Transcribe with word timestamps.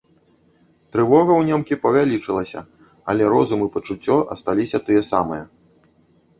Трывога 0.95 1.31
ў 1.35 1.41
немкі 1.49 1.77
павялічылася, 1.83 2.59
але 3.13 3.29
розум 3.35 3.59
і 3.69 3.71
пачуццё 3.79 4.15
асталіся 4.37 4.77
тыя 4.89 5.01
самыя. 5.15 5.43